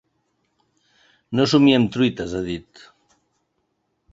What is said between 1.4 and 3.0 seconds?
somiem truites, ha dit.